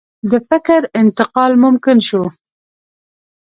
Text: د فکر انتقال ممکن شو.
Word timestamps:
د 0.31 0.33
فکر 0.49 0.81
انتقال 1.01 1.51
ممکن 1.63 1.97
شو. 2.07 2.23